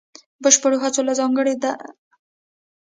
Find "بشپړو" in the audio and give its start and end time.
0.43-0.77